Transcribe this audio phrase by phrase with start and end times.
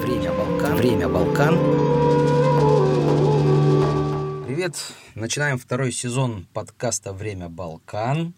[0.00, 0.76] Время Балкан.
[0.76, 1.54] Время Балкан.
[4.46, 4.74] Привет.
[5.14, 8.32] Начинаем второй сезон подкаста «Время Балкан».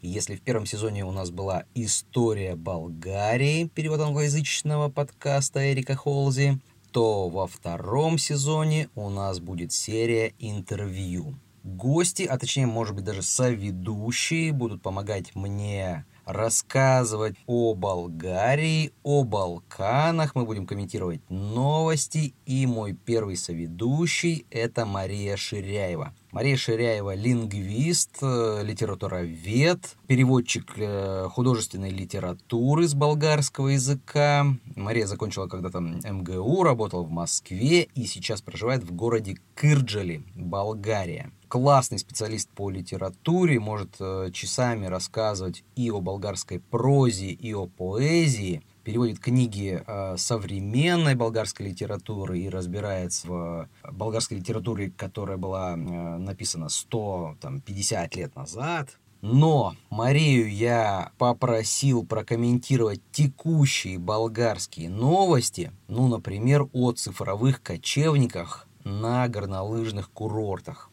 [0.00, 6.58] Если в первом сезоне у нас была «История Болгарии», перевод англоязычного подкаста Эрика Холзи,
[6.90, 11.34] то во втором сезоне у нас будет серия интервью.
[11.64, 20.34] Гости, а точнее, может быть, даже соведущие будут помогать мне рассказывать о Болгарии, о Балканах.
[20.34, 22.34] Мы будем комментировать новости.
[22.46, 26.14] И мой первый соведущий– это Мария Ширяева.
[26.34, 34.44] Мария Ширяева– лингвист, э, литературовед, переводчик э, художественной литературы с болгарского языка.
[34.74, 42.00] Мария закончила когда-то МГУ, работала в Москве и сейчас проживает в городе Кырджали, Болгария классный
[42.00, 49.18] специалист по литературе, может э, часами рассказывать и о болгарской прозе, и о поэзии, переводит
[49.18, 58.14] книги э, современной болгарской литературы и разбирается в болгарской литературе, которая была э, написана 150
[58.16, 58.98] лет назад.
[59.22, 70.10] Но Марию я попросил прокомментировать текущие болгарские новости, ну, например, о цифровых кочевниках на горнолыжных
[70.10, 70.90] курортах.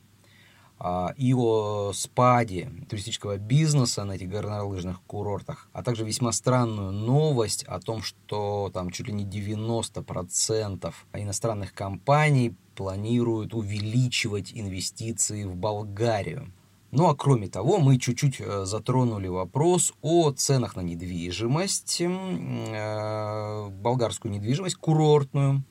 [0.83, 7.79] А, о спаде туристического бизнеса на этих горнолыжных курортах, а также весьма странную новость о
[7.79, 16.51] том, что там чуть ли не 90% иностранных компаний планируют увеличивать инвестиции в Болгарию.
[16.89, 24.33] Ну а кроме того, мы чуть-чуть э, затронули вопрос о ценах на недвижимость, э, болгарскую
[24.33, 25.63] недвижимость, курортную,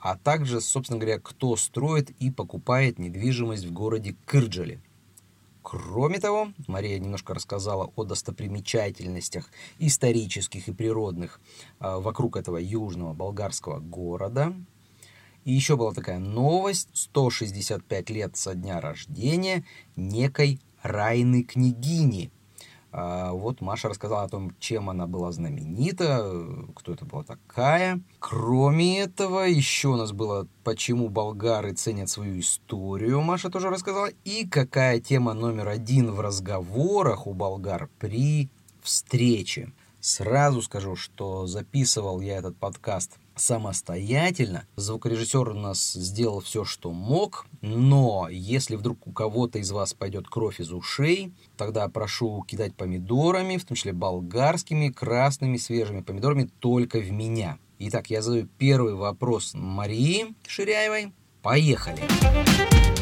[0.00, 4.80] а также, собственно говоря, кто строит и покупает недвижимость в городе Кырджали.
[5.62, 11.40] Кроме того, Мария немножко рассказала о достопримечательностях исторических и природных
[11.78, 14.54] а, вокруг этого южного болгарского города.
[15.44, 19.64] И еще была такая новость, 165 лет со дня рождения
[19.96, 22.30] некой Райны Княгини–
[22.92, 28.00] вот Маша рассказала о том, чем она была знаменита, кто это была такая.
[28.18, 34.08] Кроме этого, еще у нас было, почему болгары ценят свою историю, Маша тоже рассказала.
[34.24, 38.48] И какая тема номер один в разговорах у болгар при
[38.82, 39.72] встрече.
[40.00, 44.64] Сразу скажу, что записывал я этот подкаст самостоятельно.
[44.76, 50.28] Звукорежиссер у нас сделал все, что мог, но если вдруг у кого-то из вас пойдет
[50.28, 56.98] кровь из ушей, тогда прошу кидать помидорами, в том числе болгарскими, красными, свежими помидорами, только
[56.98, 57.58] в меня.
[57.78, 61.12] Итак, я задаю первый вопрос Марии Ширяевой.
[61.42, 62.02] Поехали!
[62.20, 62.97] Поехали!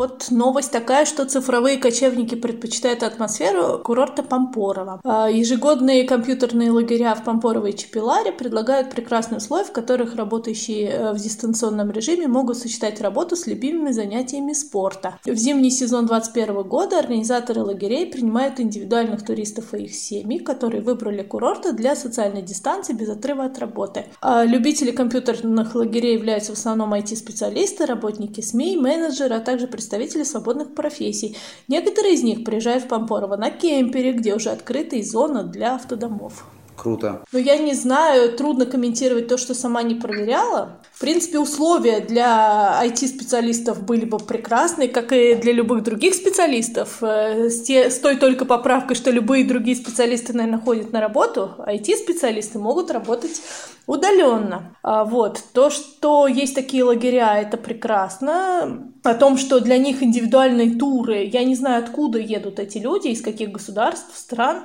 [0.00, 4.98] Вот новость такая, что цифровые кочевники предпочитают атмосферу курорта Пампорова.
[5.30, 11.18] Ежегодные компьютерные лагеря в Пампорово и Чепеларе предлагают прекрасные условия, в которых работающие э, в
[11.18, 15.18] дистанционном режиме могут сочетать работу с любимыми занятиями спорта.
[15.26, 21.22] В зимний сезон 2021 года организаторы лагерей принимают индивидуальных туристов и их семьи, которые выбрали
[21.22, 24.06] курорты для социальной дистанции без отрыва от работы.
[24.22, 30.22] А любители компьютерных лагерей являются в основном IT-специалисты, работники СМИ, менеджеры, а также представители представители
[30.22, 31.36] свободных профессий.
[31.66, 36.44] Некоторые из них приезжают в Пампорово на кемпере, где уже открыта зона для автодомов.
[36.80, 37.22] Круто.
[37.30, 40.78] Но я не знаю, трудно комментировать то, что сама не проверяла.
[40.92, 47.02] В принципе, условия для IT-специалистов были бы прекрасные, как и для любых других специалистов.
[47.02, 52.90] Э, с той только поправкой, что любые другие специалисты, наверное, ходят на работу, IT-специалисты могут
[52.90, 53.42] работать
[53.86, 54.74] удаленно.
[54.82, 55.42] А вот.
[55.52, 58.90] То, что есть такие лагеря, это прекрасно.
[59.02, 63.20] О том, что для них индивидуальные туры, я не знаю, откуда едут эти люди, из
[63.20, 64.64] каких государств, стран.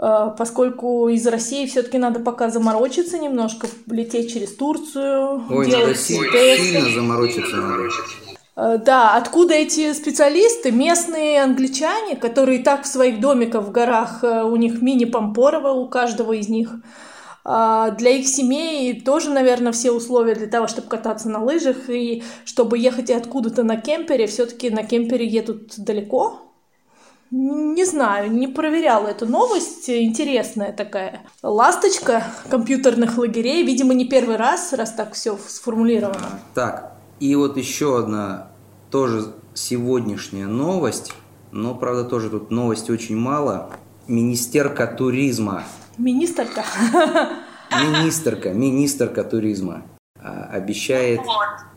[0.00, 5.44] Э, поскольку из России все-таки надо пока заморочиться немножко, лететь через Турцию.
[5.50, 7.82] Ой, делать России сильно заморочиться надо.
[8.56, 10.70] Э, да, откуда эти специалисты?
[10.70, 15.88] Местные англичане, которые и так в своих домиках в горах, э, у них мини-помпорово у
[15.88, 16.70] каждого из них.
[17.50, 22.22] А, для их семей тоже, наверное, все условия для того, чтобы кататься на лыжах и
[22.44, 26.47] чтобы ехать откуда-то на кемпере, все-таки на кемпере едут далеко,
[27.30, 29.88] не знаю, не проверяла эту новость.
[29.90, 31.22] Интересная такая.
[31.42, 33.64] Ласточка компьютерных лагерей.
[33.64, 36.40] Видимо, не первый раз, раз так все сформулировано.
[36.54, 38.48] Так, и вот еще одна
[38.90, 41.12] тоже сегодняшняя новость.
[41.50, 43.70] Но, правда, тоже тут новости очень мало.
[44.06, 45.64] Министерка туризма.
[45.98, 46.64] Министерка?
[47.70, 49.82] Министерка, министерка туризма
[50.18, 51.20] а, обещает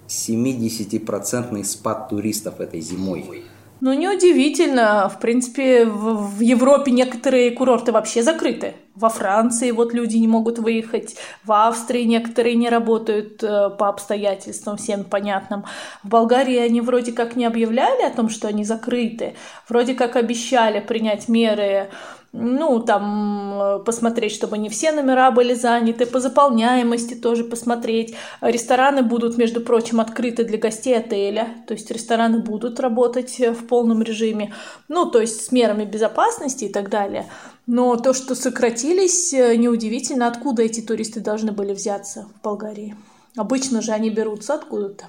[0.08, 3.44] 70% спад туристов этой зимой.
[3.82, 5.10] Ну, неудивительно.
[5.10, 8.76] В принципе, в, в Европе некоторые курорты вообще закрыты.
[8.94, 14.78] Во Франции вот люди не могут выехать, в Австрии некоторые не работают э, по обстоятельствам
[14.78, 15.64] всем понятным.
[16.04, 19.34] В Болгарии они вроде как не объявляли о том, что они закрыты,
[19.68, 21.90] вроде как обещали принять меры
[22.34, 28.16] ну, там, э, посмотреть, чтобы не все номера были заняты, по заполняемости тоже посмотреть.
[28.40, 34.02] Рестораны будут, между прочим, открыты для гостей отеля, то есть рестораны будут работать в полном
[34.02, 34.54] режиме,
[34.88, 37.30] ну, то есть с мерами безопасности и так далее.
[37.68, 42.96] Но то, что сократились, э, неудивительно, откуда эти туристы должны были взяться в Болгарии.
[43.36, 45.06] Обычно же они берутся откуда-то.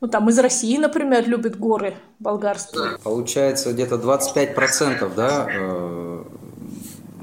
[0.00, 2.98] Ну, там из России, например, любят горы болгарские.
[3.02, 6.13] Получается, где-то 25%, да, э,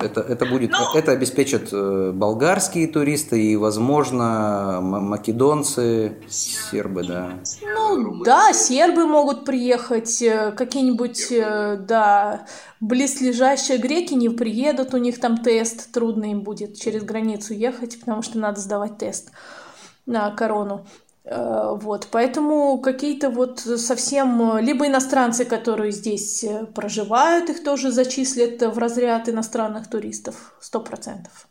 [0.03, 0.93] это, это будет, Но...
[0.95, 7.39] это обеспечат э, болгарские туристы и, возможно, македонцы, сербы, да.
[7.75, 12.45] Ну да, сербы могут приехать, э, какие-нибудь, э, да,
[12.79, 18.21] близлежащие греки не приедут, у них там тест, трудно им будет через границу ехать, потому
[18.21, 19.31] что надо сдавать тест
[20.05, 20.85] на корону.
[21.31, 28.61] Э, вот, поэтому какие-то вот совсем либо иностранцы, которые здесь э, проживают, их тоже зачислят
[28.61, 31.47] в разряд иностранных туристов, сто процентов.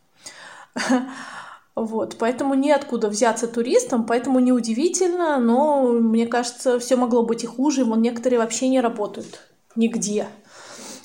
[1.73, 7.85] Вот, поэтому неоткуда взяться туристам, поэтому неудивительно, но мне кажется, все могло быть и хуже,
[7.85, 9.39] вон некоторые вообще не работают
[9.77, 10.27] нигде.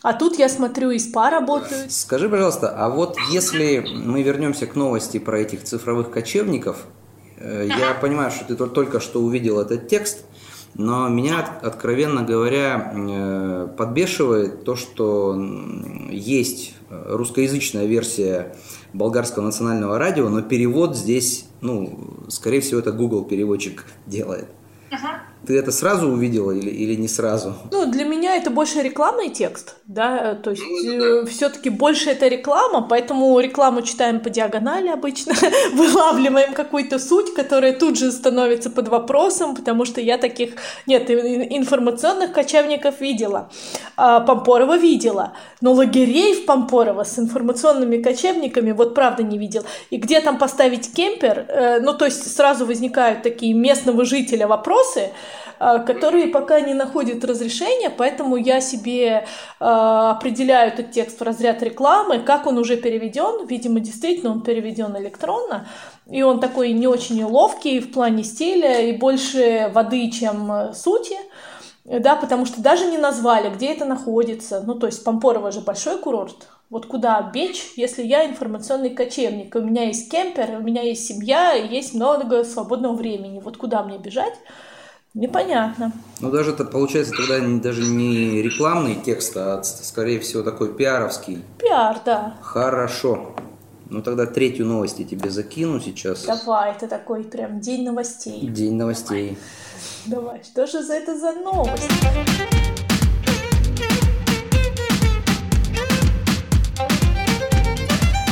[0.02, 1.92] А тут я смотрю, и СПА работают.
[1.92, 6.95] Скажи, пожалуйста, а вот если мы вернемся к новости про этих цифровых кочевников, Э,
[7.64, 10.24] я понимаю, что ты только что увидел этот текст,
[10.74, 15.34] но меня, откровенно говоря, э, подбешивает то, что
[16.10, 18.54] есть русскоязычная версия
[18.92, 21.98] болгарского национального радио, но перевод здесь, ну,
[22.28, 24.48] скорее всего, это Google переводчик делает.
[25.46, 27.54] Ты это сразу увидела или, или не сразу?
[27.70, 32.28] Ну, для меня это больше рекламный текст, да, то есть ну, э, все-таки больше это
[32.28, 35.34] реклама, поэтому рекламу читаем по диагонали обычно,
[35.72, 40.54] вылавливаем какую-то суть, которая тут же становится под вопросом, потому что я таких,
[40.86, 43.50] нет, информационных кочевников видела,
[43.96, 49.64] а, Пампорова видела, но лагерей в Пампорово с информационными кочевниками вот правда не видел.
[49.90, 55.10] И где там поставить кемпер, э, ну, то есть сразу возникают такие местного жителя вопросы,
[55.58, 62.20] которые пока не находят разрешения, поэтому я себе э, определяю этот текст в разряд рекламы,
[62.20, 65.66] как он уже переведен, видимо, действительно он переведен электронно,
[66.10, 71.16] и он такой не очень ловкий в плане стиля и больше воды, чем сути,
[71.84, 75.98] да, потому что даже не назвали, где это находится, ну, то есть Пампорово же большой
[75.98, 81.06] курорт, вот куда бечь, если я информационный кочевник, у меня есть кемпер, у меня есть
[81.06, 84.34] семья, есть много свободного времени, вот куда мне бежать?
[85.16, 85.92] Непонятно.
[86.20, 91.42] Ну, даже это получается тогда даже не рекламный текст, а скорее всего такой пиаровский.
[91.58, 92.36] Пиар, да.
[92.42, 93.34] Хорошо.
[93.88, 96.26] Ну, тогда третью новость я тебе закину сейчас.
[96.26, 98.46] Давай, это такой прям день новостей.
[98.46, 99.38] День новостей.
[100.04, 100.44] Давай, Давай.
[100.44, 101.90] что же за это за новость?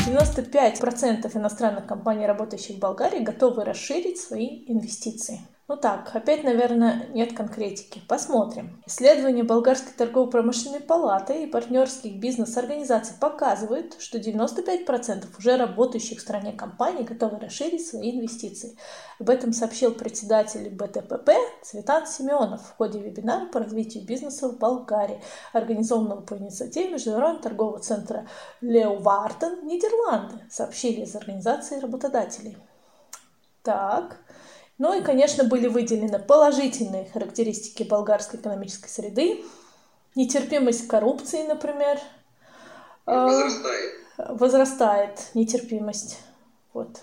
[0.07, 5.41] 95% иностранных компаний, работающих в Болгарии, готовы расширить свои инвестиции.
[5.67, 8.03] Ну так, опять, наверное, нет конкретики.
[8.07, 8.83] Посмотрим.
[8.85, 17.05] Исследования Болгарской торгово-промышленной палаты и партнерских бизнес-организаций показывают, что 95% уже работающих в стране компаний
[17.05, 18.77] готовы расширить свои инвестиции.
[19.19, 21.31] Об этом сообщил председатель БТПП
[21.63, 25.23] Цветан Семенов в ходе вебинара по развитию бизнеса в Болгарии,
[25.55, 28.29] организованного по инициативе Международного торгового центра
[28.61, 32.59] Леувартен, Нидерланды, сообщили из организации работодателей.
[33.63, 34.19] Так,
[34.79, 39.45] ну и, конечно, были выделены положительные характеристики болгарской экономической среды,
[40.15, 41.99] нетерпимость к коррупции, например.
[43.07, 43.95] А, возрастает.
[44.17, 46.21] Возрастает нетерпимость.
[46.73, 47.01] Вот.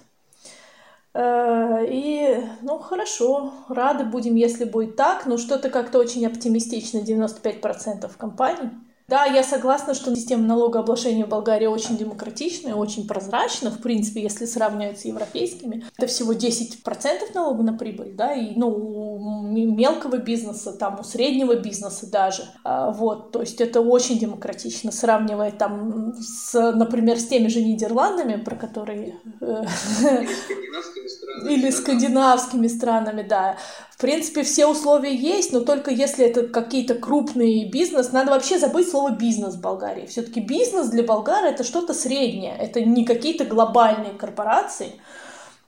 [1.13, 8.09] Э, и, ну, хорошо, рады будем, если будет так, но что-то как-то очень оптимистично, 95%
[8.17, 8.69] компаний.
[9.07, 14.45] Да, я согласна, что система налогообложения в Болгарии очень демократичная, очень прозрачна, в принципе, если
[14.45, 15.85] сравнивать с европейскими.
[15.97, 21.55] Это всего 10% налога на прибыль, да, и, ну, у мелкого бизнеса, там, у среднего
[21.55, 22.43] бизнеса даже.
[22.63, 28.41] А, вот, то есть это очень демократично, сравнивая там с, например, с теми же Нидерландами,
[28.41, 29.19] про которые...
[29.41, 29.63] Э,
[31.49, 33.57] Или скандинавскими странами, да
[34.01, 39.11] принципе, все условия есть, но только если это какие-то крупные бизнес, надо вообще забыть слово
[39.11, 40.07] бизнес в Болгарии.
[40.07, 44.93] Все-таки бизнес для болгара это что-то среднее, это не какие-то глобальные корпорации.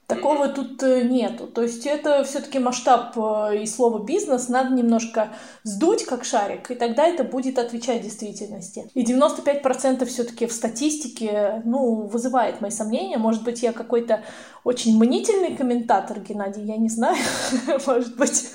[0.06, 1.46] Такого тут э, нету.
[1.46, 5.32] То есть это все-таки масштаб э, и слово бизнес надо немножко
[5.62, 8.90] сдуть как шарик, и тогда это будет отвечать действительности.
[8.92, 13.16] И 95% все-таки в статистике, ну, вызывает мои сомнения.
[13.16, 14.22] Может быть, я какой-то
[14.62, 17.16] очень мнительный комментатор, Геннадий, я не знаю.
[17.86, 18.50] Может быть.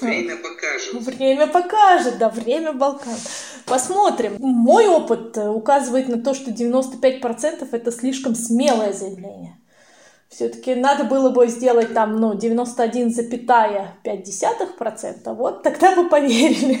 [0.00, 0.94] Время покажет.
[0.94, 3.16] Время покажет, да, время Балкан.
[3.66, 4.36] Посмотрим.
[4.38, 9.58] Мой опыт э, указывает на то, что 95% это слишком смелое заявление.
[10.28, 16.80] Все-таки надо было бы сделать там, ну, 91,5%, вот тогда бы поверили.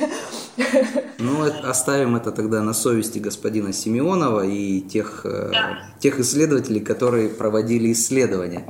[1.18, 5.78] Ну, оставим это тогда на совести господина Симеонова и тех, э, да.
[5.98, 8.66] тех исследователей, которые проводили исследования.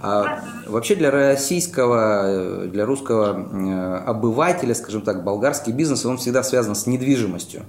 [0.00, 6.74] А вообще для российского, для русского э, обывателя, скажем так, болгарский бизнес, он всегда связан
[6.74, 7.64] с недвижимостью.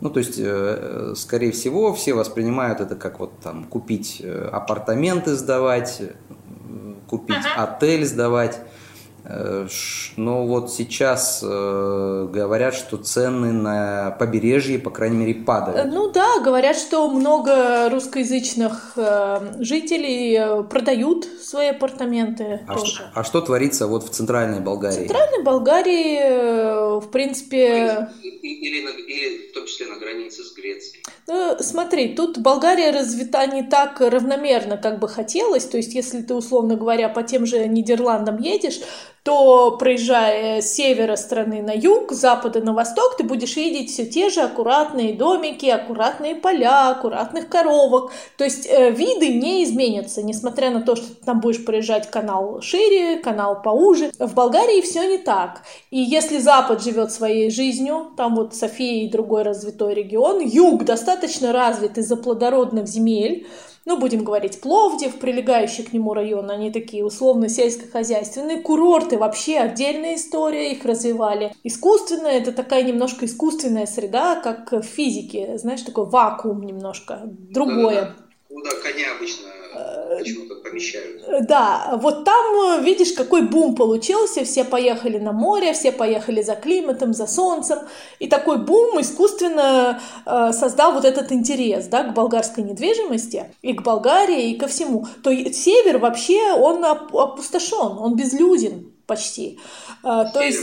[0.00, 5.34] Ну, то есть, э, скорее всего, все воспринимают это как вот там купить э, апартаменты
[5.34, 6.02] сдавать,
[7.06, 8.58] купить отель сдавать.
[9.32, 9.66] Э,
[10.16, 15.92] но вот сейчас э, говорят, что цены на побережье, по крайней мере, падают.
[15.92, 22.94] Ну да, говорят, что много русскоязычных э, жителей продают свои апартаменты а тоже.
[22.94, 24.94] Что, а что творится вот в центральной Болгарии?
[24.94, 28.08] В центральной Болгарии, в принципе...
[28.22, 31.02] Или, или в том числе на границе с Грецией.
[31.26, 35.64] Ну, смотри, тут Болгария развита не так равномерно, как бы хотелось.
[35.64, 38.80] То есть, если ты, условно говоря, по тем же Нидерландам едешь,
[39.22, 44.06] то проезжая с севера страны на юг, с запада на восток, ты будешь видеть все
[44.06, 48.12] те же аккуратные домики, аккуратные поля, аккуратных коровок.
[48.38, 52.62] То есть э, виды не изменятся, несмотря на то, что ты там будешь проезжать канал
[52.62, 54.10] шире, канал поуже.
[54.18, 55.62] В Болгарии все не так.
[55.90, 61.52] И если Запад живет своей жизнью, там вот София и другой развитой регион, юг достаточно
[61.52, 63.46] развит из-за плодородных земель,
[63.86, 70.16] ну, будем говорить, Пловдив, прилегающий к нему район, они такие условно сельскохозяйственные, курорты вообще отдельная
[70.16, 71.52] история, их развивали.
[71.64, 78.14] Искусственно, это такая немножко искусственная среда, как в физике, знаешь, такой вакуум немножко, другое.
[78.48, 79.48] Куда коня обычно
[80.18, 81.46] почему-то помещают.
[81.46, 87.12] Да, вот там, видишь, какой бум получился, все поехали на море, все поехали за климатом,
[87.12, 87.78] за солнцем,
[88.18, 93.82] и такой бум искусственно э, создал вот этот интерес, да, к болгарской недвижимости, и к
[93.82, 95.06] Болгарии, и ко всему.
[95.22, 99.58] То север вообще, он опустошен, он безлюден почти.
[100.04, 100.60] Э, то есть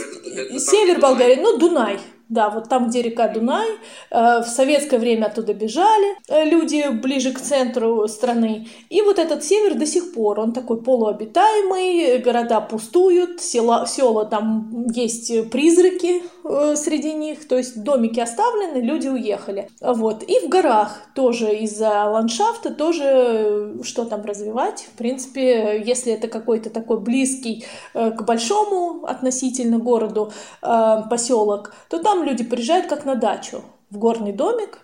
[0.70, 3.68] север Болгарии, ну, Дунай, да, вот там, где река Дунай,
[4.10, 8.68] э, в советское время оттуда бежали э, люди ближе к центру страны.
[8.90, 14.88] И вот этот север до сих пор, он такой полуобитаемый, города пустуют, села, села там
[14.94, 19.70] есть призраки э, среди них, то есть домики оставлены, люди уехали.
[19.80, 20.24] Вот.
[20.24, 24.88] И в горах тоже из-за ландшафта тоже что там развивать.
[24.94, 30.32] В принципе, если это какой-то такой близкий к большому относительно городу
[30.62, 34.80] поселок, то там там люди приезжают как на дачу, в горный домик,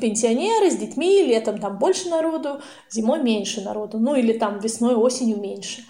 [0.00, 5.40] пенсионеры с детьми, летом там больше народу, зимой меньше народу, ну или там весной, осенью
[5.40, 5.82] меньше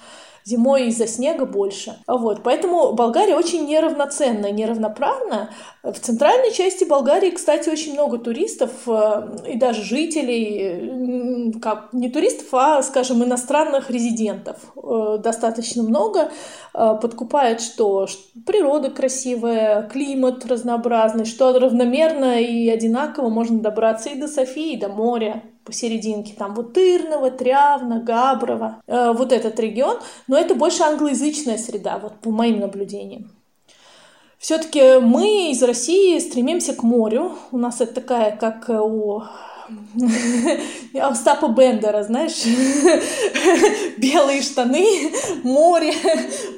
[0.46, 1.96] зимой из-за снега больше.
[2.06, 5.50] Вот, поэтому Болгария очень неравноценная, неравноправная.
[5.82, 12.46] В центральной части Болгарии, кстати, очень много туристов э, и даже жителей, как не туристов,
[12.52, 14.58] а, скажем, иностранных резидентов.
[14.76, 16.30] Э, достаточно много.
[16.72, 18.06] Э, подкупает, что
[18.46, 24.88] природа красивая, климат разнообразный, что равномерно и одинаково можно добраться и до Софии, и до
[24.88, 31.58] моря посерединке, там вот Тырново, Трявно, Габрово, э, вот этот регион, но это больше англоязычная
[31.58, 33.30] среда, вот по моим наблюдениям.
[34.38, 37.32] Все-таки мы из России стремимся к морю.
[37.52, 39.22] У нас это такая, как у
[40.94, 42.44] Остапа Бендера, знаешь,
[43.98, 45.92] белые штаны, море.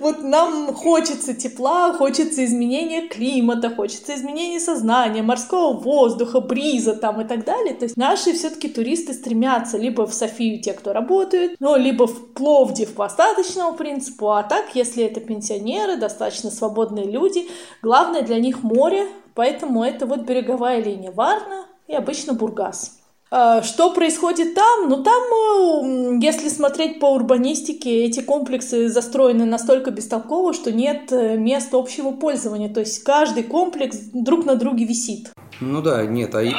[0.00, 7.25] Вот нам хочется тепла, хочется изменения климата, хочется изменения сознания, морского воздуха, бриза там и
[7.25, 7.75] так далее.
[7.75, 12.33] То есть наши все-таки туристы стремятся либо в Софию те, кто работают, ну, либо в
[12.33, 17.49] Пловдив по остаточному принципу, а так, если это пенсионеры, достаточно свободные люди,
[17.83, 22.98] главное для них море, поэтому это вот береговая линия Варна и обычно Бургас.
[23.31, 24.89] А, что происходит там?
[24.89, 31.75] Ну, там, если смотреть по урбанистике, эти комплексы застроены настолько бестолково, что нет э, мест
[31.75, 32.73] общего пользования.
[32.73, 35.31] То есть каждый комплекс друг на друге висит.
[35.61, 36.55] Ну да, нет, а и,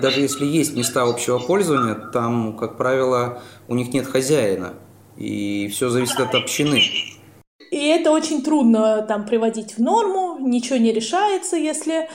[0.00, 4.74] даже если есть места общего пользования, там, как правило, у них нет хозяина,
[5.16, 6.80] и все зависит от общины.
[7.72, 12.08] И это очень трудно там приводить в норму, ничего не решается, если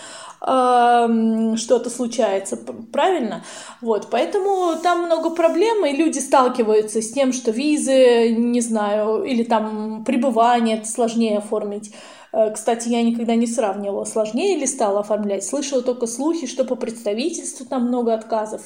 [0.43, 2.57] что-то случается,
[2.91, 3.43] правильно?
[3.79, 9.43] Вот, поэтому там много проблем, и люди сталкиваются с тем, что визы, не знаю, или
[9.43, 11.93] там пребывание сложнее оформить.
[12.33, 15.43] Э, кстати, я никогда не сравнивала, сложнее ли стало оформлять.
[15.43, 18.61] Слышала только слухи, что по представительству там много отказов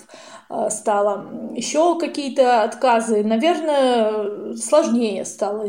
[0.49, 1.51] э, стало.
[1.55, 3.23] Еще какие-то отказы.
[3.23, 5.67] Наверное, сложнее стало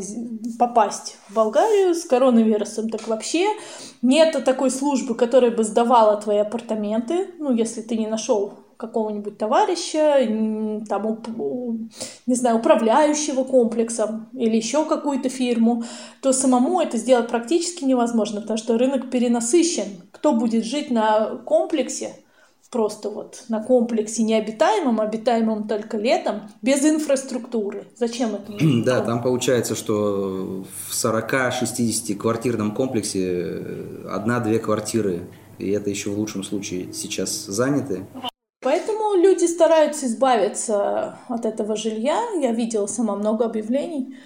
[0.58, 2.88] попасть в Болгарию с коронавирусом.
[2.88, 3.46] Так вообще
[4.02, 7.30] нет такой службы, которая бы сдавала твои апартаменты.
[7.38, 10.26] Ну, если ты не нашел какого-нибудь товарища,
[10.88, 11.20] там,
[12.26, 15.84] не знаю, управляющего комплексом или еще какую-то фирму,
[16.20, 20.02] то самому это сделать практически невозможно, потому что рынок перенасыщен.
[20.12, 22.14] Кто будет жить на комплексе,
[22.70, 27.86] просто вот на комплексе необитаемом, обитаемом только летом, без инфраструктуры.
[27.96, 28.52] Зачем это?
[28.84, 35.28] Да, там получается, что в 40-60 квартирном комплексе э, одна-две квартиры,
[35.58, 38.06] и это еще в лучшем случае сейчас заняты.
[38.66, 42.20] Поэтому люди стараются избавиться от этого жилья.
[42.40, 44.16] Я видела сама много объявлений.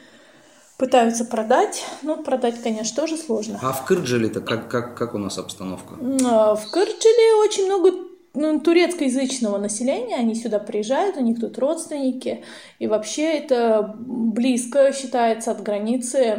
[0.78, 1.84] Пытаются продать.
[2.00, 3.58] Ну, продать, конечно, тоже сложно.
[3.60, 5.94] А в Кырджиле-то как, как, как у нас обстановка?
[6.24, 7.92] А, в Кырджиле очень много
[8.34, 12.44] ну, турецкоязычного населения, они сюда приезжают, у них тут родственники,
[12.78, 16.38] и вообще это близко считается от границы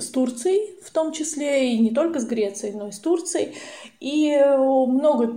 [0.00, 3.54] с Турцией, в том числе и не только с Грецией, но и с Турцией,
[4.00, 5.34] и много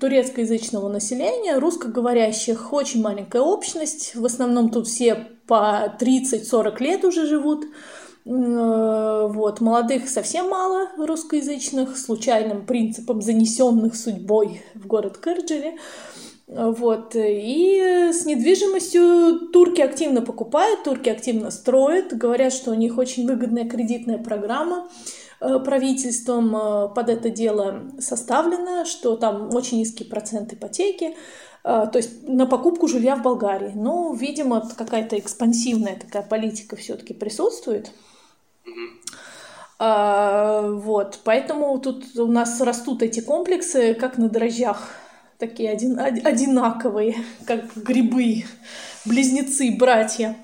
[0.00, 4.14] турецкоязычного населения, русскоговорящих очень маленькая общность.
[4.14, 7.66] В основном тут все по 30-40 лет уже живут.
[8.28, 9.60] Э, вот.
[9.60, 15.78] Молодых совсем мало русскоязычных, случайным принципом занесенных судьбой в город Кырджали.
[16.46, 17.12] Вот.
[17.14, 23.66] И с недвижимостью турки активно покупают, турки активно строят, говорят, что у них очень выгодная
[23.66, 24.88] кредитная программа.
[25.40, 31.16] Э, правительством э, под это дело составлено, что там очень низкий процент ипотеки,
[31.64, 33.72] то есть на покупку жилья в Болгарии.
[33.74, 37.90] Ну, видимо, какая-то экспансивная такая политика все-таки присутствует.
[39.78, 44.90] А, вот, поэтому тут у нас растут эти комплексы, как на дрожжах,
[45.38, 48.44] такие один, одинаковые, как грибы,
[49.04, 50.36] близнецы, братья.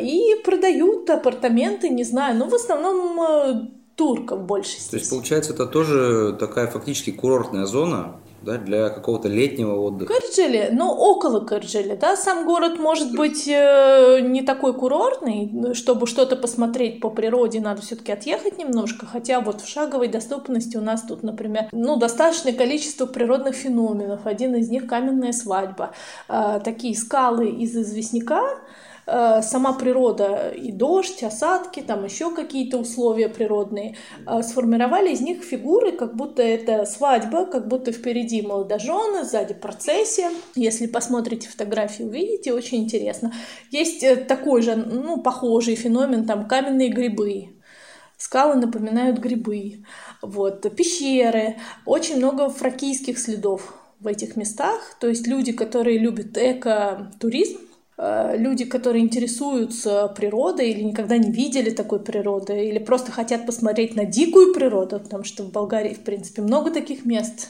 [0.00, 6.36] И продают апартаменты, не знаю, ну, в основном турков больше То есть, получается, это тоже
[6.38, 10.14] такая фактически курортная зона, да, для какого-то летнего отдыха.
[10.14, 16.36] Кырджали, ну, около Кырджали, да, сам город может быть э, не такой курортный, чтобы что-то
[16.36, 21.22] посмотреть по природе, надо все-таки отъехать немножко, хотя вот в шаговой доступности у нас тут,
[21.22, 25.92] например, ну, достаточное количество природных феноменов, один из них каменная свадьба,
[26.28, 28.42] э, такие скалы из известняка,
[29.10, 35.42] Э, сама природа и дождь, осадки, там еще какие-то условия природные, э, сформировали из них
[35.42, 40.30] фигуры, как будто это свадьба, как будто впереди молодожены, сзади процессия.
[40.54, 43.32] Если посмотрите фотографии, увидите, очень интересно.
[43.70, 47.54] Есть э, такой же, ну, похожий феномен, там каменные грибы,
[48.18, 49.84] Скалы напоминают грибы.
[50.20, 54.96] Вот, пещеры, очень много фракийских следов в этих местах.
[55.00, 57.67] То есть люди, которые любят эко-туризм,
[57.98, 64.04] люди, которые интересуются природой или никогда не видели такой природы, или просто хотят посмотреть на
[64.04, 67.48] дикую природу, потому что в Болгарии, в принципе, много таких мест,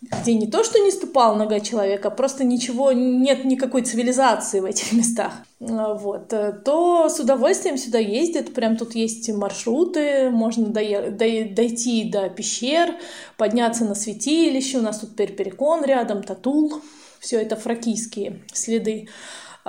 [0.00, 4.64] где не то, что не ступал нога человека, а просто ничего, нет никакой цивилизации в
[4.64, 10.66] этих местах, э, вот, э, то с удовольствием сюда ездят, прям тут есть маршруты, можно
[10.66, 12.94] дойти до пещер,
[13.36, 16.80] подняться на святилище, у нас тут Перперикон рядом, Татул,
[17.18, 19.08] все это фракийские следы.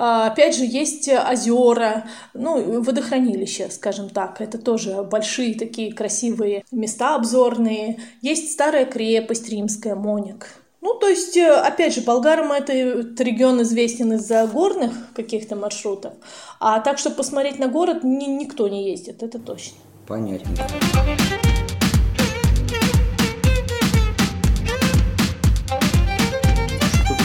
[0.02, 4.40] А, опять же, есть озера, ну, водохранилища, скажем так.
[4.40, 8.00] Это тоже большие такие красивые места обзорные.
[8.22, 10.54] Есть старая крепость римская, Моник.
[10.80, 16.14] Ну, то есть, э, опять же, болгарам этот регион известен из-за горных каких-то маршрутов.
[16.60, 19.76] А так, чтобы посмотреть на город, ни, никто не ездит, это точно.
[20.06, 20.48] Понятно.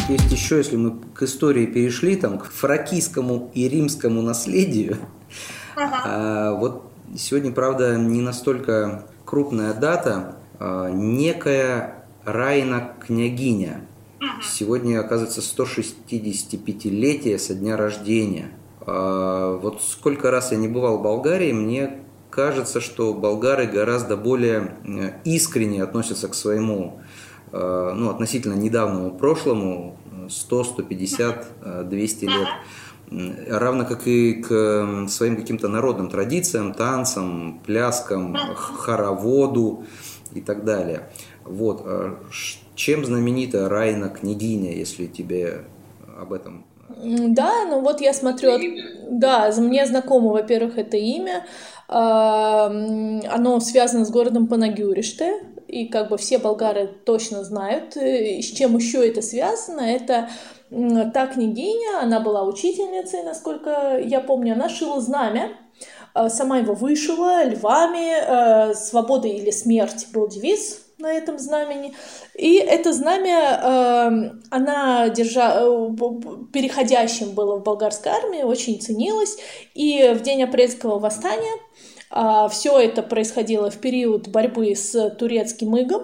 [0.10, 4.98] Есть еще, если мы к истории перешли, там, к фракийскому и римскому наследию,
[5.76, 6.02] ага.
[6.06, 13.82] а, вот сегодня, правда, не настолько крупная дата, а, некая Райна княгиня.
[14.42, 18.50] Сегодня, оказывается, 165-летие со дня рождения.
[18.82, 24.76] А, вот сколько раз я не бывал в Болгарии, мне кажется, что болгары гораздо более
[24.84, 27.00] э, искренне относятся к своему
[27.56, 29.98] ну, относительно недавнему прошлому,
[30.30, 32.48] 100, 150, 200 лет,
[33.50, 39.86] равно как и к своим каким-то народным традициям, танцам, пляскам, хороводу
[40.34, 41.10] и так далее.
[41.44, 41.84] Вот.
[41.86, 42.20] А
[42.76, 45.66] чем знаменита Райна княгиня, если тебе
[46.20, 46.66] об этом
[46.98, 48.52] да, ну вот я смотрю,
[49.10, 51.46] да, мне знакомо, во-первых, это имя,
[51.88, 55.34] оно связано с городом Панагюриште,
[55.68, 60.30] и как бы все болгары точно знают, э, с чем еще это связано, это
[60.70, 65.52] та княгиня, она была учительницей, насколько я помню, она шила знамя,
[66.14, 71.94] а, сама его вышила львами, э, «Свобода или смерть» был девиз на этом знамени.
[72.36, 75.90] И это знамя, э, она держа, э,
[76.54, 79.38] переходящим было в болгарской армии, очень ценилось.
[79.74, 81.52] И в день апрельского восстания
[82.10, 86.04] все это происходило в период борьбы с турецким игом,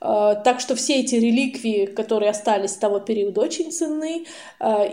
[0.00, 4.24] так что все эти реликвии, которые остались с того периода, очень ценны.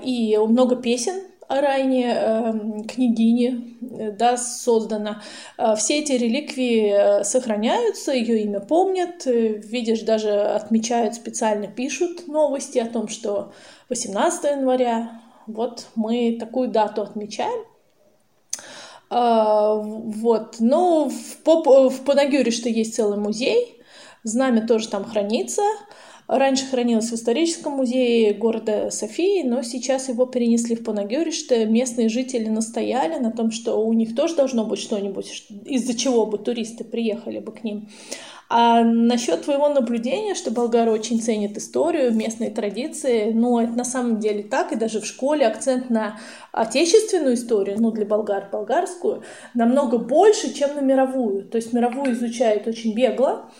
[0.03, 5.21] И много песен о Райне, эм, княгине, э, да, создана.
[5.57, 12.79] Э, все эти реликвии э, сохраняются, ее имя помнят, видишь, даже отмечают специально, пишут новости
[12.79, 13.53] о том, что
[13.89, 17.65] 18 января, вот мы такую дату отмечаем.
[19.09, 23.81] Вот, но в, Поп, в Панагюре, что есть целый музей,
[24.23, 25.61] знамя тоже там хранится,
[26.27, 31.65] Раньше хранилось в историческом музее города Софии, но сейчас его перенесли в Панагюриšte.
[31.65, 36.37] Местные жители настояли на том, что у них тоже должно быть что-нибудь, из-за чего бы
[36.37, 37.87] туристы приехали бы к ним.
[38.49, 44.19] А насчет твоего наблюдения, что болгары очень ценят историю, местные традиции, ну, это на самом
[44.19, 46.17] деле так, и даже в школе акцент на
[46.53, 51.43] отечественную историю, ну, для болгар болгарскую, намного больше, чем на мировую.
[51.43, 53.51] То есть мировую изучают очень бегло,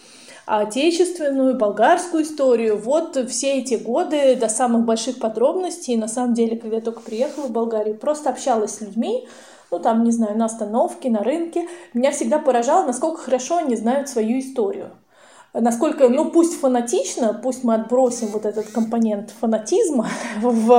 [0.46, 2.78] отечественную, болгарскую историю.
[2.78, 5.98] Вот все эти годы до самых больших подробностей.
[5.98, 9.28] На самом деле, когда я только приехала в Болгарию, просто общалась с людьми,
[9.72, 11.68] ну там, не знаю, на остановке, на рынке.
[11.94, 14.92] Меня всегда поражало, насколько хорошо они знают свою историю.
[15.54, 20.08] Насколько, ну пусть фанатично, пусть мы отбросим вот этот компонент фанатизма
[20.42, 20.72] в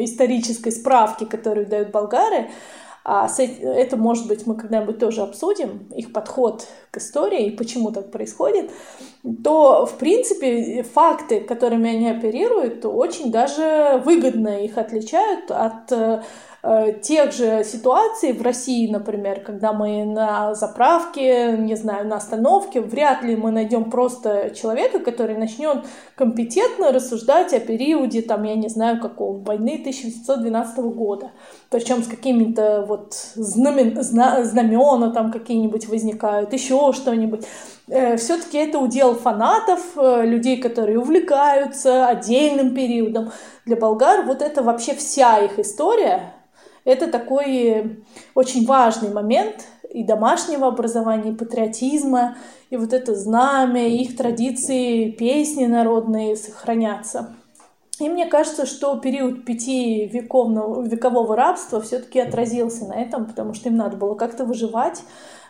[0.00, 2.48] исторической справке, которую дают болгары,
[3.04, 8.12] а это, может быть, мы когда-нибудь тоже обсудим, их подход к истории и почему так
[8.12, 8.70] происходит,
[9.42, 16.22] то, в принципе, факты, которыми они оперируют, очень даже выгодно их отличают от э,
[17.02, 23.24] тех же ситуаций в России, например, когда мы на заправке, не знаю, на остановке, вряд
[23.24, 29.00] ли мы найдем просто человека, который начнет компетентно рассуждать о периоде, там, я не знаю,
[29.00, 31.32] какого, войны 1812 года.
[31.68, 37.44] Причем с какими-то вот знамен, знамена там какие-нибудь возникают, еще что-нибудь.
[37.88, 43.32] Э, Все-таки это удел фанатов, э, людей, которые увлекаются отдельным периодом.
[43.66, 46.34] Для болгар вот это вообще вся их история,
[46.84, 52.36] это такой очень важный момент и домашнего образования, и патриотизма,
[52.70, 57.34] и вот это знамя, их традиции, песни народные сохранятся.
[58.00, 63.68] И мне кажется, что период пяти вековного, векового рабства все-таки отразился на этом, потому что
[63.68, 65.02] им надо было как-то выживать,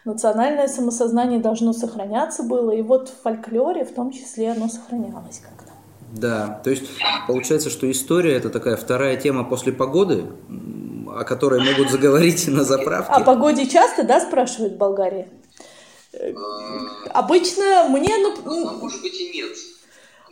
[0.05, 5.73] национальное самосознание должно сохраняться было, и вот в фольклоре в том числе оно сохранялось как-то.
[6.13, 6.85] Да, то есть
[7.27, 10.25] получается, что история это такая вторая тема после погоды,
[11.17, 13.13] о которой могут заговорить на заправке.
[13.13, 15.29] О погоде часто, да, спрашивают в Болгарии?
[16.15, 18.17] А, Обычно мне...
[18.45, 19.57] Ну, а может быть и нет.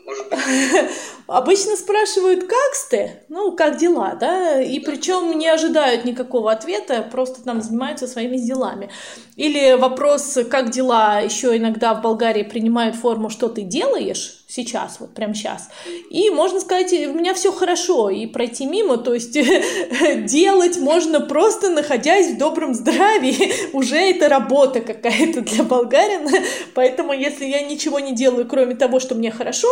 [1.26, 3.22] Обычно спрашивают, как ты?
[3.28, 4.60] Ну, как дела, да?
[4.60, 8.90] И причем не ожидают никакого ответа, просто там занимаются своими делами.
[9.36, 15.14] Или вопрос, как дела, еще иногда в Болгарии принимают форму, что ты делаешь, сейчас, вот
[15.14, 15.68] прямо сейчас.
[16.10, 19.32] И можно сказать, у меня все хорошо, и пройти мимо, то есть
[20.26, 26.30] делать можно просто находясь в добром здравии, уже это работа какая-то для болгарина,
[26.74, 29.68] поэтому если я ничего не делаю, кроме того, что мне хорошо,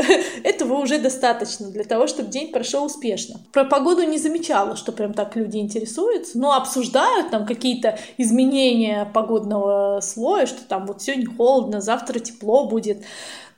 [0.44, 3.40] этого уже достаточно для того, чтобы день прошел успешно.
[3.52, 10.00] Про погоду не замечала, что прям так люди интересуются, но обсуждают там какие-то изменения погодного
[10.00, 13.02] слоя, что там вот сегодня холодно, завтра тепло будет.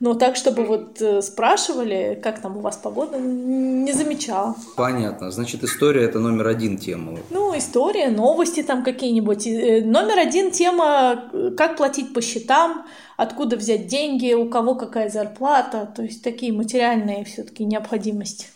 [0.03, 4.53] Но так, чтобы вот э, спрашивали, как там у вас погода, не замечала.
[4.75, 5.31] Понятно.
[5.31, 7.17] Значит, история это номер один тема.
[7.29, 9.47] Ну, история, новости там какие-нибудь.
[9.47, 12.85] Э, номер один тема, как платить по счетам,
[13.15, 15.89] откуда взять деньги, у кого какая зарплата.
[15.95, 18.47] То есть такие материальные все-таки необходимости.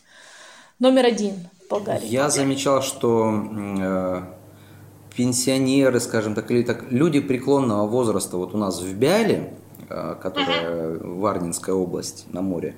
[0.79, 2.07] Номер один в Болгарии.
[2.07, 4.21] Я замечал, что э,
[5.15, 9.53] пенсионеры, скажем так, или так, люди преклонного возраста вот у нас в Биале,
[9.89, 12.75] Э, которая Варнинская область на море.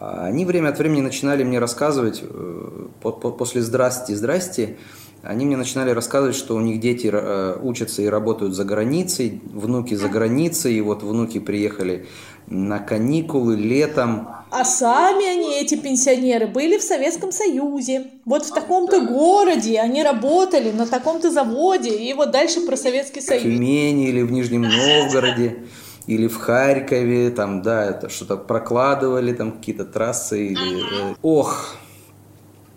[0.00, 4.76] Они время от времени начинали мне рассказывать э, после «Здрасте, здрасте»,
[5.22, 9.94] они мне начинали рассказывать, что у них дети э, учатся и работают за границей, внуки
[9.94, 12.06] за границей, и вот внуки приехали
[12.48, 14.26] на каникулы летом.
[14.50, 18.08] А сами они, эти пенсионеры, были в Советском Союзе.
[18.24, 23.44] Вот в таком-то городе они работали, на таком-то заводе, и вот дальше про Советский Союз.
[23.44, 25.58] В Тюмени или в Нижнем Новгороде
[26.06, 31.12] или в Харькове, там, да, это что-то прокладывали, там какие-то трассы или...
[31.12, 31.76] Э, ох,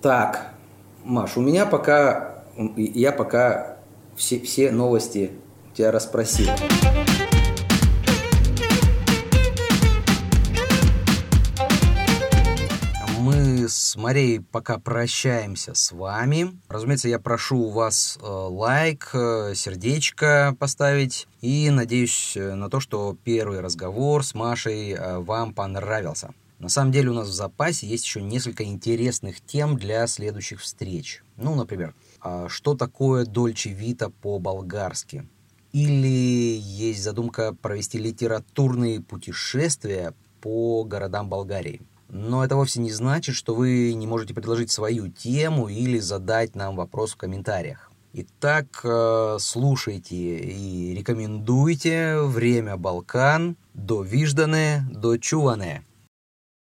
[0.02, 0.54] так,
[1.04, 2.44] Маш, у меня пока
[2.78, 3.78] я пока
[4.16, 5.32] все, все новости
[5.74, 6.48] тебя расспросил.
[14.06, 16.56] Марией пока прощаемся с вами.
[16.70, 21.28] Разумеется, я прошу у вас э, лайк, э, сердечко поставить.
[21.42, 26.36] И надеюсь э, на то, что первый разговор с Машей вам понравился.
[26.60, 31.24] На самом деле у нас в запасе есть еще несколько интересных тем для следующих встреч.
[31.36, 35.28] Ну, например, а что такое Дольче Вита по-болгарски?
[35.74, 41.82] Или есть задумка провести литературные путешествия по городам Болгарии.
[42.10, 46.76] Но это вовсе не значит, что вы не можете предложить свою тему или задать нам
[46.76, 47.92] вопрос в комментариях.
[48.14, 55.84] Итак, э, слушайте и рекомендуйте «Время Балкан» до Виждане, до Чуване.